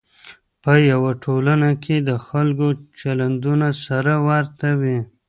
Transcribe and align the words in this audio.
په 0.63 0.73
یوه 0.91 1.11
ټولنه 1.23 1.69
کې 1.83 1.95
د 2.09 2.11
خلکو 2.27 2.67
چلندونه 2.99 3.67
سره 3.85 4.13
ورته 4.29 4.69
وي. 4.81 4.99